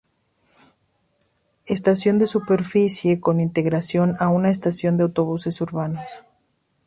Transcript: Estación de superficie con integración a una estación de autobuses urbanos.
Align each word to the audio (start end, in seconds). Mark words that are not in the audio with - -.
Estación 1.67 2.17
de 2.17 2.25
superficie 2.25 3.19
con 3.19 3.39
integración 3.39 4.15
a 4.19 4.29
una 4.29 4.49
estación 4.49 4.97
de 4.97 5.03
autobuses 5.03 5.61
urbanos. 5.61 6.07